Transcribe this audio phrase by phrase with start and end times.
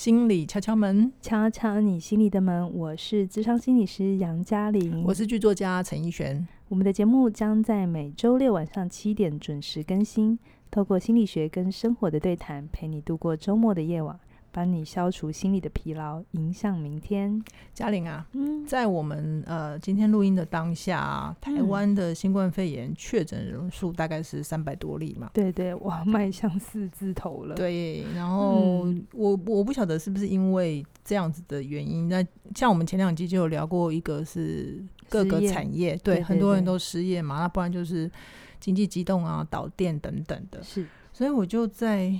[0.00, 2.74] 心理敲敲门，敲敲你心里的门。
[2.74, 6.48] 我是智商心理师杨嘉玲，我是剧作家陈奕璇。
[6.68, 10.38] 我们的节目将在每周六晚上七点准时更新，
[10.70, 14.18] 透过心理学跟生活的对谈，陪你度过周末的夜晚。
[14.52, 17.42] 帮你消除心理的疲劳，迎向明天。
[17.72, 25.30] 嘉玲啊，嗯，在我们呃今天录音的当下，啊，台湾的新冠肺炎确诊人数大概是三百多例嘛？
[25.32, 27.54] 对对，哇，迈向四字头了。
[27.54, 38.10] 对，然后、嗯、我我不晓得是不是因为这样子的原因，那像我们前两集就有聊过，一个是各个产业，对，很多人都失业嘛，那不然就是
[38.58, 40.62] 经济激动啊、导电等等的。
[40.62, 42.12] 是，所以我就在。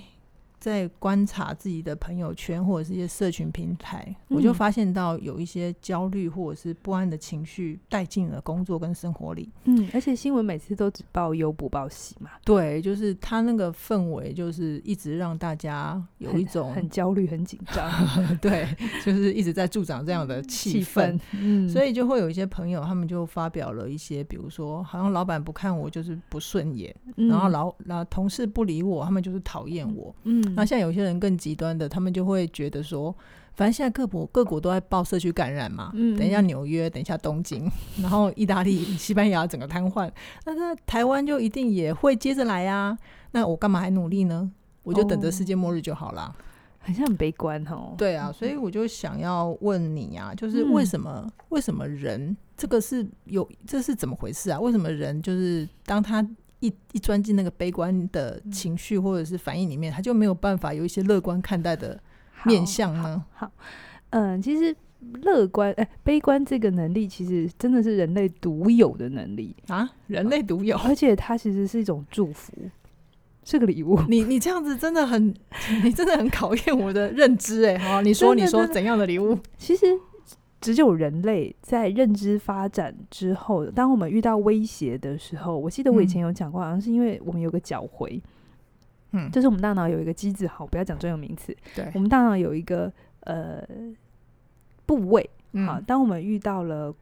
[0.61, 9.51] 在观察自己的朋友圈或者是一些社群平台，嗯、我就发现到有一些焦虑或者是不安的情绪带进了工作跟生活里。
[9.65, 12.31] 嗯，而且新闻每次都只报忧不报喜嘛。
[12.45, 17.91] 对，就是他那个氛围，就是一直让大家有一种很，很焦虑、很紧张。
[18.39, 18.69] 对，
[19.03, 21.19] 就是一直在助长这样的气氛。
[21.33, 30.15] 嗯，所以就会有一些朋友，他们就发表了一些，比如说，好像老板不看我就是不顺眼，嗯、然后老老同事不理我，他们就是讨厌我。
[30.25, 30.50] 嗯。
[30.55, 33.15] 那像有些人更极端的，他们就会觉得说，
[33.55, 37.71] 反正现在各国各国都在报社区感染嘛，嗯，等一下纽约，等一下东京，
[38.01, 40.11] 然后意大利、西班牙整个瘫痪，
[40.45, 42.97] 那那台湾就一定也会接着来啊。
[43.33, 44.51] 那我干嘛还努力呢？
[44.83, 46.35] 我就等着世界末日就好了。
[46.83, 47.95] 好像很悲观哦。
[47.99, 54.59] 对啊，所以我就想要问你啊，就是为什么、嗯、为什么人这个是有这是怎么回事啊？
[54.59, 56.27] 为什么人就是当他
[56.61, 61.99] 一一钻进那个悲观的情绪或者是反应里面，他就没有办法有一些乐观看待的
[62.45, 63.25] 面相呢？
[63.33, 63.53] 好，好，
[64.11, 64.75] 嗯，其实
[65.23, 72.53] 乐观哎，悲观这个能力其实真的是人类独有的能力啊，人类独有，而且它其实是一种祝福，
[73.45, 73.99] 是个礼物。
[74.09, 75.35] 你你这样子真的很，
[75.83, 79.39] 你真的很考验我的认知哎，好，你说你说怎样的礼物？
[79.57, 79.87] 其实。
[80.61, 88.21] 只有人类在认知发展之后，当我们遇到威胁的时候，我记得我以前有讲过，好像是因为我们有个角回，
[89.13, 93.67] 嗯，就是我们大脑有一个机制，好，不要讲专有名词，对，我们大脑有一个呃
[94.85, 95.29] 部位，
[95.67, 96.95] 好，当我们遇到了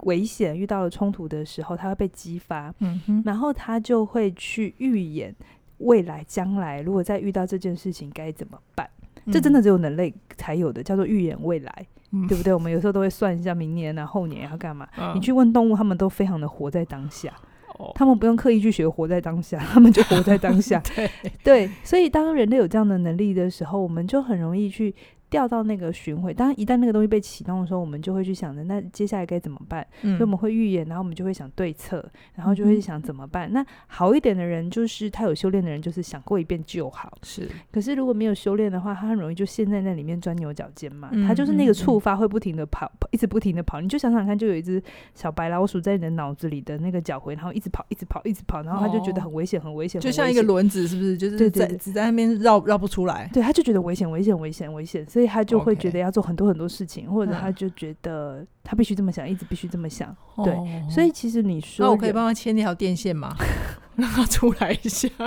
[0.00, 5.34] 危险、遇到了冲突的时候，它会被激发，嗯哼，然后它就会去预演
[5.78, 8.86] 未来将来，如果再遇到这件事情该怎么办？
[9.32, 11.86] 这真的只有人类才有的，叫做预言未来。
[12.12, 12.52] 嗯、对不对？
[12.52, 14.86] 我们有时候都会算一下明年啊、后年要干嘛。
[14.98, 17.32] 嗯、你去问动物，他们都非常的活在当下，
[17.78, 20.80] 哦、他们不用刻意去学活在当下，他们就活在当下。
[20.94, 21.10] 对
[21.42, 24.94] 对，所以当人类有这样的能力的时候，我们就很容易去。
[25.36, 29.86] 掉到那个巡回，当一旦那个东西被启动的时候，我们就会去想着，那接下来该怎么办？
[30.00, 32.02] 嗯、所以我们会预言，然后我们就会想对策，
[32.34, 33.50] 然后就会想怎么办。
[33.50, 37.12] 嗯、那好一点的人，就是他有修炼的人，就是想过一遍就好。
[37.22, 41.10] 是，可是如果没有修炼的话，他很容易就陷在那里面钻牛角尖嘛。
[41.12, 43.82] 嗯、他就是那个触发会不停的跑，跑，一直不停的跑。
[43.82, 44.82] 你就想想看，就有一只
[45.14, 51.14] 小白老鼠在你的脑子里的那个脚回，然后一直跑，一直跑，一直跑，然后他就觉得很危险，很危险，就像一个轮子，是不是？
[51.18, 53.28] 就是在只在那边绕绕不出来。
[53.32, 55.96] 对，他就觉得危险，危险，危险，危险，所以他就会觉得。
[55.96, 60.14] 要做很多很多事情，或者他就觉得他必须这么想，一直必须这么想。
[60.44, 63.34] 对，哦、所以其实你说，那我可以帮他牵那条电线吗？
[63.96, 65.08] 让他出来一下。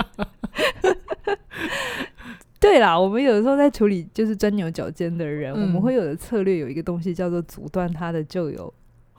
[2.60, 8.72] 对啦，我们有的时候在处理就是钻牛角尖的人，嗯、我们会有的策略有一个东西叫做阻断他的旧有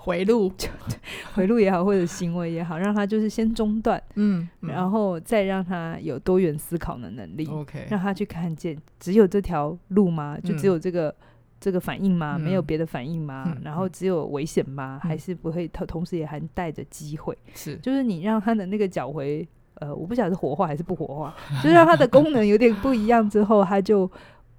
[0.04, 0.52] 回路，
[1.36, 10.36] 回路也好，或者行为也好，让他就是先中断，嗯，嗯然后再让他有多元思考的能力，OK，让他去看见只有这条路吗？
[10.44, 11.16] 就只有这个、嗯、
[11.60, 12.36] 这个反应吗？
[12.40, 13.44] 没有别的反应吗？
[13.48, 15.00] 嗯、然后只有危险吗？
[15.04, 15.68] 嗯、还是不会？
[15.68, 24.10] 同同时也还带着机会，是，就是你让他的那个脚回，呃，我不晓得是活化还是不活化， 就是让他的功能有点不一样之后，他就。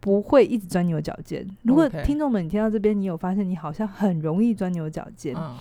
[0.03, 1.47] 不会一直钻牛角尖。
[1.63, 5.57] 如果听众们，你听到这边，你有发现你好像很容易钻牛角尖，嗯、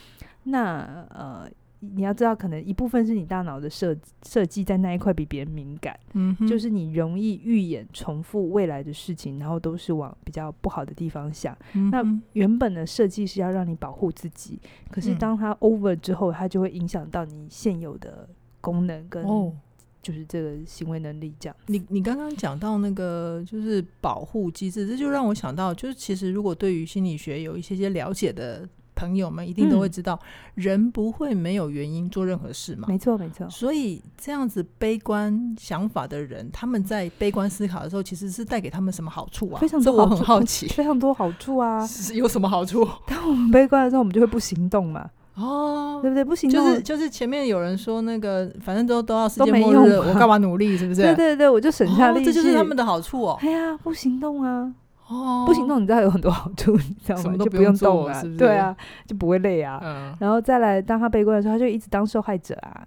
[0.46, 1.48] 那呃，
[1.80, 11.56] 你要知道，可能一部分是你大脑的设设计在那一块比别人敏感，嗯，就是你容易预演重复未来的事情，然后都是往比较不好的地方想。
[11.74, 12.04] 嗯、那
[12.34, 14.60] 原本的设计是要让你保护自己，
[14.90, 18.28] 可是当它 over 之后，它就会影响到你现有的
[18.60, 19.54] 功能跟、哦。
[20.02, 21.56] 就是这个行为能力，这样。
[21.68, 32.88] 你你刚刚讲到那个就是保护机制，这就让我想到，就是其实如果对于心理学有一些些了解的朋友们，一定都会知道，嗯、人不会没有原因做任何事嘛。
[32.88, 33.50] 没错，没错。
[33.50, 39.60] 所以这样子悲观想法的人，他们在悲观思考的时候，其实是带给他们什么好处啊？
[39.60, 41.88] 非常多好处，我很好奇，非常多好处啊。
[42.14, 42.88] 有什么好处？
[43.08, 45.10] 当我们悲观的时候，我们就会不行动嘛。
[45.42, 46.24] 哦，对不对？
[46.24, 50.78] 不行，就是就是前面有人说那个，反正都都要世界末日，我干嘛努力？
[50.78, 51.02] 是不是？
[51.04, 53.38] 对对对，我就省下力气，这就是他们的好处哦。
[53.42, 54.72] 哎呀，不行动啊，
[55.08, 57.36] 哦，不行动，你知道有很多好处，你知道吗？
[57.38, 58.76] 就不用动啊，对啊，
[59.08, 59.80] 就不会累啊。
[59.84, 62.86] 嗯，然后再来，当他悲观的时候，他就一直当受害者啊。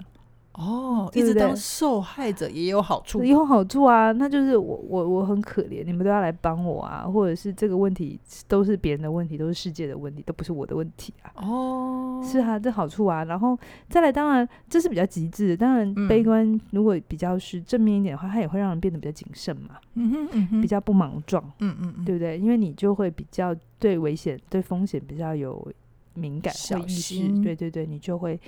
[0.54, 4.12] 哦，一直当受害者也有好处，也有好处啊。
[4.12, 11.32] 那就是我我我很可怜，你们都要来帮我啊，或者是这个问题都是别人的问题，都是世界的问题，都不是我的问题啊。
[11.44, 13.24] 哦，是啊，这好处啊。
[13.24, 13.58] 然后
[13.88, 15.56] 再来，当然这是比较极致的。
[15.56, 19.70] 当然，悲观如果比较是正面一点的话，它也会让人变得比较谨慎嘛。
[19.94, 21.42] 嗯哼嗯哼，比较不莽撞。
[21.58, 22.38] 嗯嗯嗯，对不对？
[22.38, 25.66] 因为你就会比较对危险、对风险比较有
[26.14, 27.42] 敏感小意识。
[27.42, 28.40] 对对对，你就会。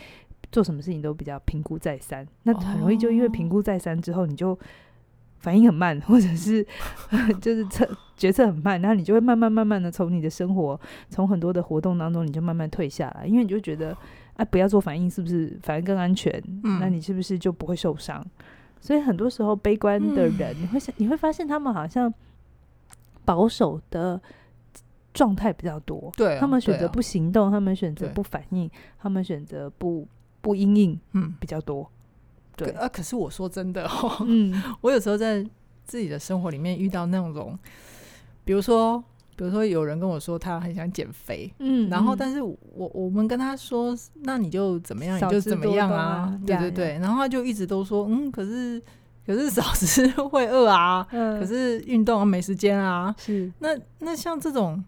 [0.57, 4.59] 做什么事情都比较评估再三，那很容易就因为评估再三之后，你就
[5.37, 6.67] 反应很慢，或者是
[7.43, 7.87] 就是策
[8.17, 10.81] 决策很慢，然后你就会慢慢慢慢的从你的生活，
[11.11, 13.95] 从很多的活动当中，你就慢慢退下来，因为你就觉得
[14.37, 16.33] 哎，不要做反应，是不是反而更安全？
[16.65, 18.27] 嗯，那你是不是就不会受伤？
[18.81, 22.11] 所以很多时候悲观的人，嗯，你会你会发现他们好像
[23.27, 24.19] 保守的
[25.13, 30.09] 状态比较多，对啊，他们选择不行动，他们选择不反应，他们选择不。
[30.47, 31.91] 不阴影，嗯，比较多，
[32.55, 32.89] 对啊。
[32.89, 35.45] 可是我说真的哦，嗯， 我有时候在
[35.85, 37.59] 自己的生活里面遇到那种，
[38.45, 39.03] 比如说，
[39.35, 42.57] 比如说有人跟我说他很想减肥，嗯，然后但是我
[42.95, 46.99] 我们跟他说，那你就怎么样，你就怎么样啊，对对对。
[47.01, 48.81] 然后他就一直都说，嗯，可是
[49.27, 53.53] 可是少吃会饿啊， 可是运动没时间啊，是。
[53.59, 54.85] 那那像这种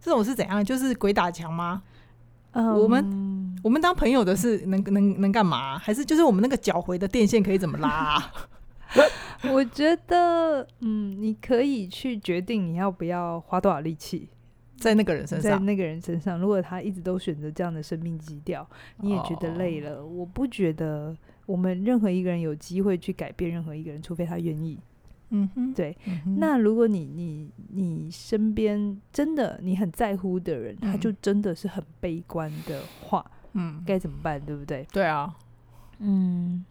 [0.00, 0.64] 这种是怎样？
[0.64, 1.82] 就是鬼打墙吗？
[2.54, 3.43] 我们。
[3.64, 5.78] 我们当朋友的是能能能干嘛、啊？
[5.78, 8.32] 还是就是我们那个缴回的电线可以怎么拉、啊？
[9.50, 14.28] 我觉得，嗯，你可以去决定你要不要花多少力气
[14.76, 16.38] 在那个人身上，在那个人身上。
[16.38, 18.68] 如果他一直都选择这样的生命基调，
[18.98, 20.02] 你也觉得累了。
[20.02, 24.78] 哦、我不觉得我们任何一个人有机会去改变任何一个人，除非他愿意。
[25.30, 25.96] 嗯哼，对。
[26.06, 33.24] 嗯、那如果你你你身边真的你很在乎的人，嗯、他就真的是很悲观的话。
[33.54, 34.40] 嗯，该怎么办？
[34.40, 34.86] 对不对？
[34.92, 35.34] 对啊，
[35.98, 36.64] 嗯，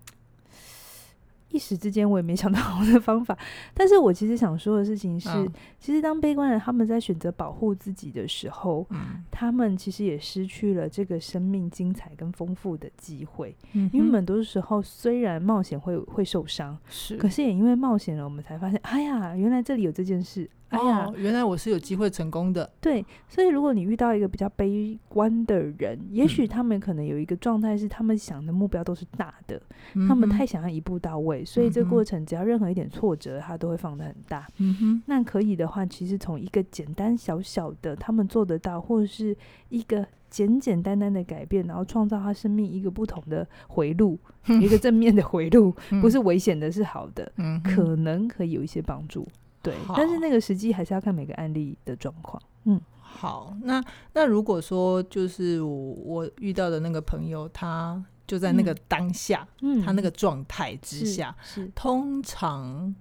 [1.50, 3.38] 一时之间我也没想到好的方法。
[3.74, 13.56] 但是我其实想说的事情是，嗯、其实当悲观人他们在选择保护自己的时候，嗯、他们其实也失去了这个生命精彩跟丰富的机会。
[13.74, 20.50] 嗯，因为很多时候虽然冒险会会受伤，是，可是也因为冒险了，我们才发现，哎呀，原来这里有这件事。
[20.74, 22.70] 哎呀，哦，原来我是有机会成功的。
[22.82, 29.62] 对，所以如果你遇到一个比较悲观的人，也许他们可能有一个状态是，他们想的目标都是大的，
[29.94, 34.48] 嗯、他们太想要一步到位，所以这过程只要任何一点挫折，他都会放得很大。
[34.58, 39.38] 嗯哼，那可以的话，其实从一个简单小小的，他们做得到，或者是
[39.70, 44.18] 一个简简单单的改变，然后创造他生命一个不同的回路，
[44.48, 49.28] 嗯、 一个正面的回路，嗯、不是危险的，是好的，嗯、可能可以有一些帮助。
[49.64, 52.40] 对，但是那个实际还是要看每个案例的状况。
[52.66, 53.82] 嗯，好，那
[54.12, 62.94] 那如果说就是我我遇到的那个朋友，他就在那个当下，嗯，他那个状态之下，是，是通常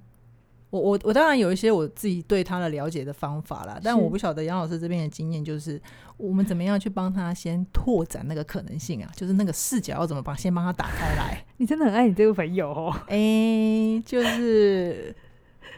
[0.71, 5.83] 我我我当然有一些我自己对他的了解的方法啦，但我不晓得杨老师这边的经验，就是
[6.17, 11.45] 我们怎么样去帮他先拓展那个可能性啊，就是那个视角要怎么帮先帮他打开来。
[11.57, 15.13] 你真的很爱你这个朋友哦，哎、欸，就是。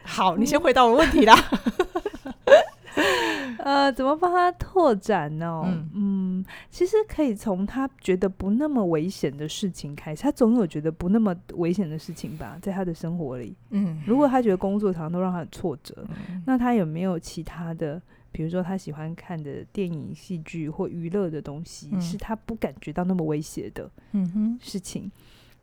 [0.04, 1.34] 好，你先回答我问题啦。
[3.58, 5.62] 呃，怎么帮他拓展呢？
[5.64, 10.22] 嗯，嗯，其实可以从他觉得不那么危险的事情开始。
[10.22, 13.56] 他总有觉得不那么危险的事情吧，在他的生活里。
[13.70, 15.94] 嗯，如果他觉得工作常常都让他很挫折，
[16.28, 23.90] 嗯，那他有没有其他的，比如说他喜欢看的电影、戏剧或娱乐的东西，嗯，是他不感觉到那么威胁的？
[24.12, 25.10] 嗯哼，事情。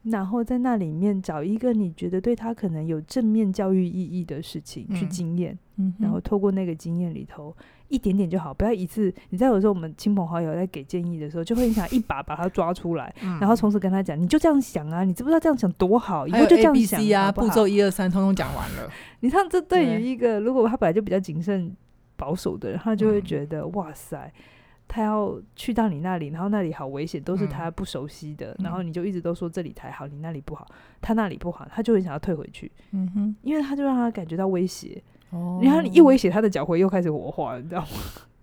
[0.03, 7.55] 然后在那里面找一个你觉得对他可能有正面教育意义的事情去经验，嗯、然后透过那个经验里头
[7.88, 9.13] 一点点就好，不要一次。
[9.29, 16.27] 你知道有时候我们亲朋好友在给建议的时候，就会想一把把他抓出来，嗯、然后从此跟他讲，你就这样想啊，你知不知道这样想多好？
[16.27, 18.89] 以后就这样想啊，好好步骤一二三通通讲完了。
[19.22, 21.75] 你看，这对于一个如果他本来就比较谨慎
[22.15, 24.34] 保守的人，他就会觉得、嗯、哇塞。
[24.93, 28.51] 他要去到你那里，然后那里好危险，都是他不熟悉的。
[28.60, 30.67] 嗯、然后你就一直都说这里才好，你那里不好，
[31.00, 32.69] 他那里不好，他就很想要退回去。
[32.91, 35.01] 嗯哼，因为他就让他感觉到威胁。
[35.29, 37.88] 哦，然后你一威胁，他的脚回又开始活化，你知道吗？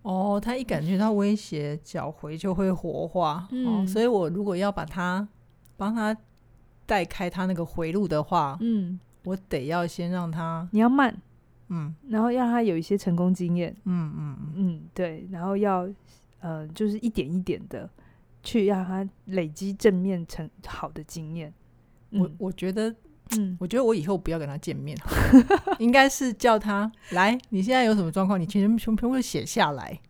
[0.00, 3.47] 哦，他一感觉到威胁，脚回就会活化。
[3.50, 5.28] 嗯、哦，所以我如果要把他
[5.76, 6.17] 帮他
[6.87, 11.14] 带开他那个回路的话，嗯，我得要先让他，你要慢，
[11.69, 13.76] 嗯，然后让他有一些成功经验。
[13.85, 15.87] 嗯嗯嗯，对，然后要。
[16.40, 17.88] 呃，就是一点一点的
[18.42, 21.52] 去让他累积正面成好的经验。
[22.11, 22.95] 我我觉得，
[23.37, 24.97] 嗯，我觉得我以后不要跟他见面，
[25.78, 30.00] 应该是叫他来，你现在有什么状况，你全全全部写下来。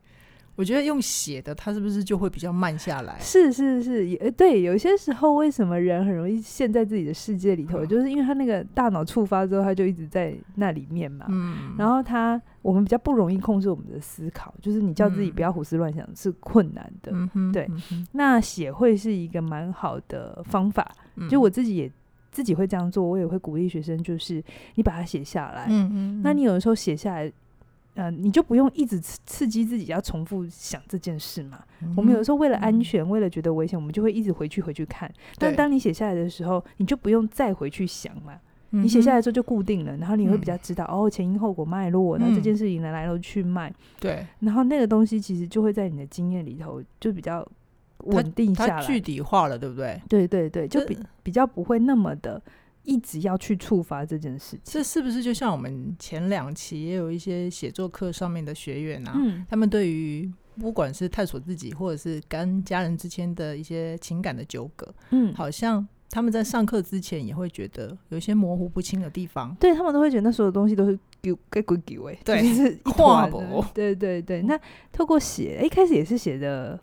[0.59, 3.17] 我觉得用写的，他是不是就会比较慢下来？
[3.21, 4.61] 是是是，也对。
[4.63, 11.27] 有些时候，为什么人很容易陷在自己的世界里头，嗯、就是因为他那个大脑触发之后，他就一直在那里面嘛。
[11.29, 11.77] 嗯。
[11.79, 17.13] 然后他，我们比较不容易控制我们的思考，就是你叫自己不要胡思乱想、嗯、是困难的。
[17.53, 17.71] 对。
[17.93, 21.93] 嗯、那写会是一个蛮好的方法，嗯、就我自己也
[22.33, 24.43] 自己会这样做，我也会鼓励学生，就是
[24.75, 25.67] 你把它写下来。
[25.69, 26.23] 嗯，嗯嗯。
[26.25, 27.33] 那你有的时候写下来。
[27.99, 31.59] 呃，你就不用一直刺刺激自己要重复想这件事嘛。
[31.83, 35.13] 嗯、我们有时候为了安全，嗯、为了觉得危险，我们就会一直回去回去看。
[35.37, 38.35] 但当你写下来的时候，你就不用再回去想嘛。
[38.71, 43.75] 你写下来之后就固定了，然后你会比较知道、嗯、哦前因后果脉络，那这件事情的来龙去脉。
[43.99, 47.45] 对、嗯，然后那个东西其实就会在你的经验里头就比较
[48.05, 50.01] 稳定下来，具体化了，对不对？
[50.09, 52.41] 对对对，就比这比较不会那么的。
[52.89, 59.13] 一直要去触发这件事情，这是不是就像我们前两期也有一些写作课上面的学员啊？
[59.15, 74.41] 嗯，他们对于不管是探索自己，或者是跟家人之间的一些情感的纠葛，嗯，好像他们在上课之前也会觉得有一些模糊不清的地方，对他们都会觉得那所有东西都是给给给给，对，是画博，对对对。
[74.41, 74.59] 那
[74.91, 76.81] 透过写，一开始也是写的。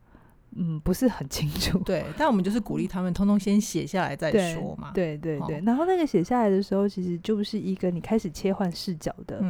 [0.55, 1.77] 嗯，不是很清楚。
[1.79, 4.91] 对，但我们就是鼓励他们，通通先写下来再说嘛。
[4.93, 9.43] 对对对，对，然后那个写下来的时候，其实就是一个你开始切换视角的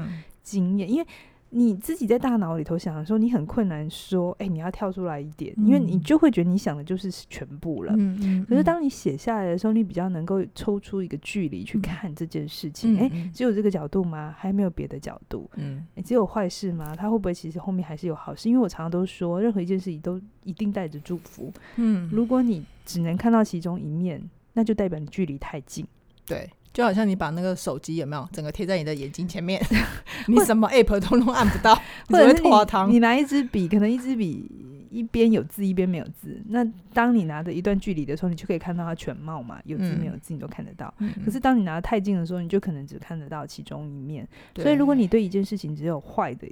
[0.43, 1.07] 经验，嗯、因为。
[1.51, 7.93] 你自己在大脑里头想的时候，你很困难说，哎、欸，你要跳出来一点，嗯、因为你就会觉得你想的就是全部了。
[7.97, 12.97] 嗯嗯、可是当你写下来的时候，你比较能够抽出一个距离去看这件事情。
[12.97, 14.35] 哎、嗯欸，只有这个角度吗？
[14.37, 15.49] 还没有别的角度？
[15.55, 16.93] 嗯，欸、只有坏事吗？
[16.95, 18.49] 它会不会其实后面还是有好事？
[18.49, 21.53] 因为我常常都说，任何一件事情都一定带着祝福。
[21.77, 24.21] 嗯，如果你只能看到其中一面，
[24.53, 25.85] 那就代表你距离太近。
[26.25, 26.49] 对。
[26.75, 29.63] 就好像你把那个手机有没有整个贴在你的眼睛前面，
[30.27, 31.73] 你什么 app 通通按不到，
[32.09, 34.45] 或者你你拿一支笔，可能一支笔
[34.91, 36.37] 一边有字一边没有字。
[36.49, 40.93] 那当你拿着一段距离的时候，你就可以看到它全貌嘛，有字没有字你都看得到。
[40.97, 44.27] 嗯、可是当你拿得太近的时候，你就可能只看得到其中一面。
[44.57, 46.45] 所以如果你对一件事情只有坏的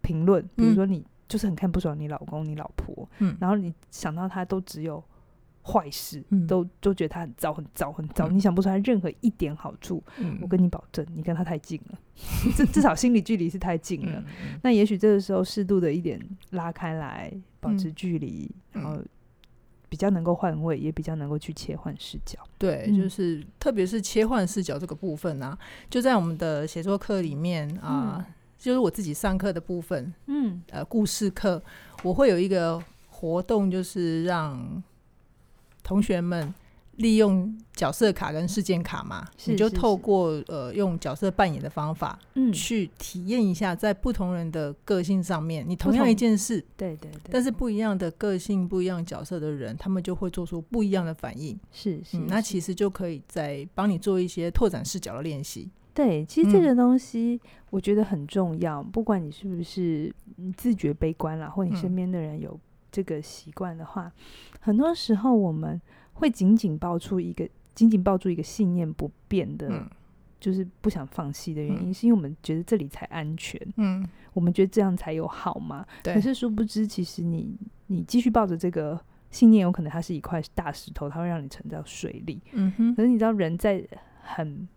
[0.00, 5.04] 评论，比如说你就是很看不爽你老公、你老婆，嗯、然后你想到他都只有。
[5.62, 8.28] 坏事，嗯、都都觉得他很糟，很糟，很糟。
[8.28, 10.02] 嗯、你想不出来任何一点好处。
[10.18, 11.98] 嗯、我跟你保证，你跟他太近了，
[12.56, 14.24] 至至少心理距离是太近了。
[14.42, 18.98] 嗯、那也许这个时候适度的一点拉开来，保持距离，嗯、然后
[19.88, 22.38] 比较能够换位，也比较能够去切换视角。
[22.58, 25.56] 对，嗯、就是特别是切换视角这个部分啊，
[25.90, 30.12] 就在我们的写作课里面啊，嗯、就是我自己上课的部分。
[30.26, 31.62] 嗯，呃，故事课
[32.02, 34.82] 我会有一个活动，就是让。
[35.82, 36.52] 同学们
[36.96, 51.58] 利用角色卡跟事件卡嘛，你就透过呃用角色扮演的方法，嗯，去体验一下在不同人的个性上面，你同样一件事，对对对，但是不一样的个性、不一样角色的人，他们就会做出不一样的反应。
[51.72, 55.70] 是是，那其实就可以在帮你做一些拓展视角的练习。
[55.94, 60.14] 对，其实这个东西我觉得很重要，嗯、不管你是不是
[60.54, 62.58] 自觉悲观啦，或你身边的人有。
[62.90, 64.12] 这个习惯的话，
[64.60, 65.80] 很多时候我们
[66.14, 69.88] 会紧紧抱住一个紧紧抱住一个信念不变的，嗯、
[70.38, 73.60] 就是不想放弃的原因，嗯、是因为我们觉得这里才安全。
[73.76, 75.86] 嗯，我们觉得这样才有好嘛。
[76.02, 77.56] 可是殊不知，其实你
[77.86, 82.40] 你继续抱着这个信念，有可能它是一块大石头，它会让你沉到水里。
[82.52, 82.94] 嗯哼。
[82.94, 83.86] 可是你知道，人在
[84.22, 84.68] 很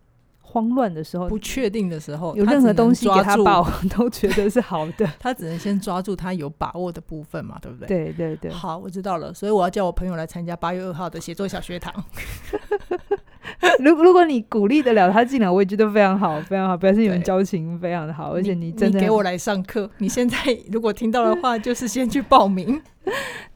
[0.46, 5.04] 慌乱的时候，不确定的时候，有任何东西给他抱， 都觉得是好的。
[5.18, 7.88] 他只能先抓住他有把握的部分嘛，对不对？
[7.88, 8.50] 对对对。
[8.52, 11.92] 好，我知道了，所以我要叫我朋友来参加八月二号的写作小学堂。
[13.80, 19.90] 如如果你鼓励得了他进来，我也觉得非常好，非常好，表示你们交情非常的好，而且你真的你给我来上课。
[19.98, 20.36] 你现在
[20.70, 22.80] 如果听到的话，就是先去报名。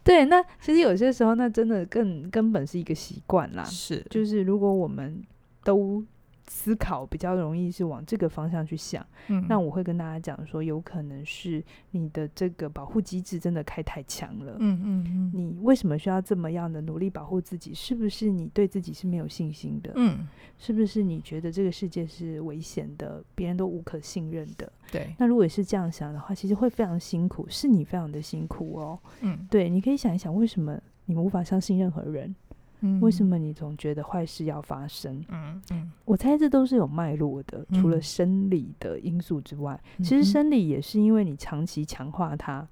[0.03, 3.63] 对，那其实有些时候，那真的更根本是一个习惯啦。
[3.63, 5.23] 是，就是如果我们
[5.63, 6.03] 都。
[6.49, 17.75] 思考比较容易是往这个方向去想，嗯，那我会跟大家讲说，有可能是你的这个保护机制真的开太强了，嗯嗯嗯，你为什么需要这么样的努力保护自己？
[17.75, 19.93] 是不是你对自己是没有信心的？
[19.97, 20.27] 嗯，
[20.59, 24.73] 是不是你觉得这个世界是危险的，别人都无可信任的？
[24.91, 32.35] 对，那如果是这样想的话，其实会非常辛苦，是你非常的辛苦哦，嗯，对，你可以想一想，为什么你们无法相信任何人？
[32.81, 35.25] 嗯，为什么你总觉得坏事要发生？
[35.29, 37.67] 嗯嗯，我猜这都是有脉络的。
[37.75, 42.67] 除了生理的因素之外，嗯、其实生理也是因为你长期强化它，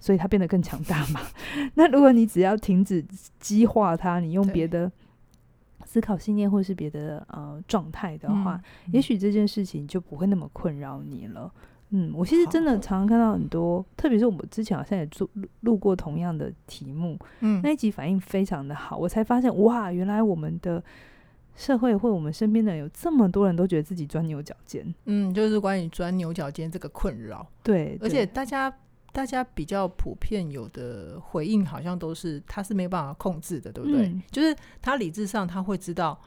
[0.00, 1.20] 所以它变得更强大嘛。
[1.74, 3.04] 那如果你只要停止
[3.38, 4.90] 激化它，你用别的
[5.84, 11.52] 思考信念或是别的呃状态的话，嗯、也许这件事情就不会那么困扰你了。
[11.96, 15.28] 嗯，我其实真的常常看到很多，特别是我们之前好像也做
[15.60, 20.82] 录过同样的题目，嗯，那一集反应非常的好，我才发现哇，原来我们的
[21.54, 28.74] 社会或我们身边的人有这么多人都觉得自己钻牛角尖，嗯，就是关于钻牛角尖这个困扰，对，而且大家
[29.12, 34.08] 大家比较普遍有的回应好像都是他是没有办法控制的，对不对？
[34.08, 36.20] 嗯、就是他理智上他会知道。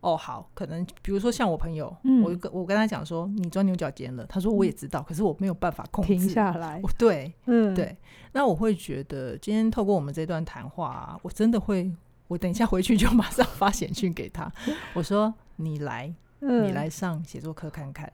[0.00, 6.14] 哦，好，可能比如说像我朋友，嗯、我跟我跟他讲说你钻牛角尖了，他说我也知道，嗯、可是我没有办法控制。
[6.14, 6.80] 停下来。
[6.96, 7.94] 对，嗯，对，
[8.32, 11.90] 那我会觉得今天透过我们这段谈话、啊，我真的会，
[12.28, 14.50] 我等一下回去就马上发 简讯给他，
[14.94, 18.10] 我说你来，嗯、你来上写作课看看，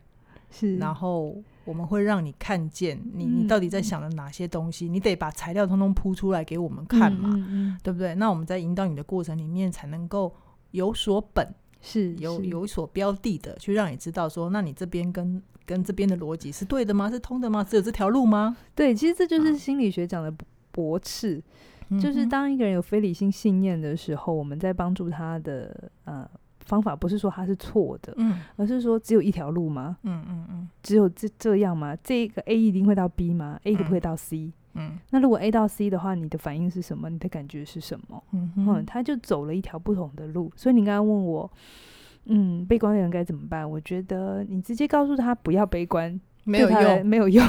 [0.51, 7.79] 是，然后我们会让你看见你你到底在想的哪些东西，嗯、你得把材料通通铺出来给我们看嘛，嗯嗯嗯。
[7.85, 8.13] 对不对？
[8.17, 10.35] 那我们在引导你的过程里面才能够
[10.73, 11.47] 有所本。
[11.87, 17.09] 是有有所标的的，去让你知道说，那你这边跟跟这边的逻辑是对的吗？
[17.11, 17.63] 是通的吗？
[17.63, 18.57] 只有这条路吗？
[18.75, 20.35] 对，其实这就是心理学讲的
[20.73, 21.41] 驳斥，
[21.89, 26.29] 啊、就是当一个人有非理性信念的时候，嗯、我们在帮助他的呃
[26.65, 29.97] 方法，不是说他是错的，嗯，而是说只有一条路吗？
[30.03, 31.97] 嗯嗯嗯，只有这这样吗？
[32.03, 37.09] 这个 A 一定会到 B 吗？A 可不可以到 C？、嗯嗯，那如果 A 到 C 的话，你的反应是什么？
[37.11, 38.23] 你的感觉是什么？
[38.33, 40.53] 嗯嗯，他就走了一条不同的路。
[40.55, 41.51] 所以你刚刚问我，
[42.27, 43.69] 嗯，悲观的人该怎么办？
[43.69, 47.47] 我觉得你直接告诉他不要悲观，没有用，没有用，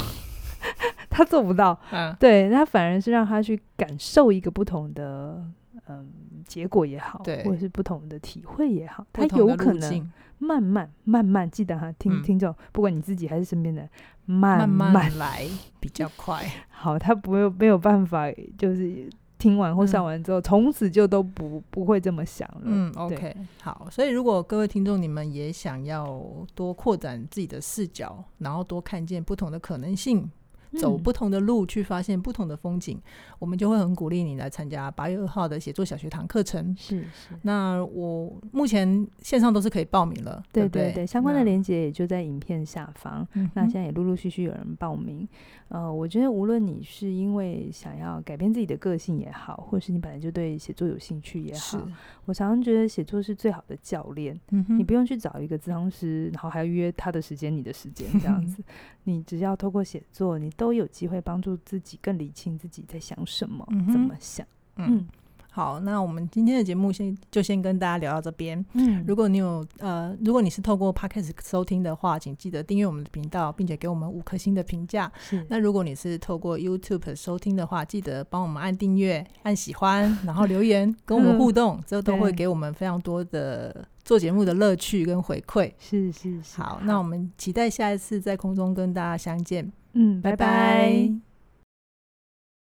[1.09, 1.79] 他做不到。
[1.91, 5.43] 嗯，对，那反而是让他去感受一个不同的，
[5.87, 6.09] 嗯，
[6.45, 13.87] 结果也好，对，或者是不同的体会也好，他有可能慢慢慢慢记得哈，听听众，不管你自己还是身边的。
[14.29, 15.47] 慢慢，慢慢来
[15.79, 16.45] 比较快。
[16.69, 22.61] 好，他不会没有办法，就是听完或上完之后，从、嗯、此就都不不会这么想了。
[22.65, 23.87] 嗯，OK，好。
[23.89, 26.21] 所以如果各位听众你们也想要
[26.53, 30.29] 多扩展自己的视角，然后多看见不同的可能性。
[30.73, 33.01] 走不同的路去发现不同的风景，嗯、
[33.39, 36.75] 我们就会很鼓励你来参加八月二号的写作小学堂课程。
[36.77, 37.29] 是是。
[37.43, 43.27] 那我目前线上都是可以报名了，对对对，对，相关的链接也就在影片下方。
[43.33, 45.27] 那，那现在也陆陆续续有人报名。
[45.69, 51.85] 呃，我觉得无论你是因为想要改变自己的个性也好，或是你本来就对写作有兴趣也好，
[52.25, 54.39] 我常常觉得写作是最好的教练。
[54.51, 58.63] 嗯、你不用去找一个咨商师，然后还要约他的时间、你的时间这样子。
[59.03, 64.47] 你只要透过写作，你都有机会帮助自己更理清自己在想什么、嗯、怎么想。
[64.77, 64.97] 嗯。
[64.97, 65.07] 嗯
[65.57, 68.63] 好，那我们今天的节目先就先跟大家聊到这边。
[68.73, 75.11] 嗯，如果你有呃，如果你是透过 Podcast 收听的话，请记得订阅我们的频道，并且给我们五颗星的评价。
[75.17, 75.43] 是。
[75.49, 85.73] 那如果你是透过 YouTube 收听的话，记得帮我们按订阅、按喜欢，然后留言 跟我们互动，嗯、这都会给我们非常多的做节目的乐趣跟回馈。
[85.79, 86.61] 是是是。
[86.61, 89.71] 好，好，那我们期待下一次在空中跟大家相见。
[89.93, 90.37] 嗯，拜拜。
[90.37, 91.26] 拜拜。